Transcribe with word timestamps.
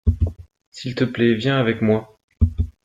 S’il 0.71 0.95
te 0.95 1.03
plait 1.03 1.35
viens 1.35 1.59
avec 1.59 1.83
moi. 1.83 2.19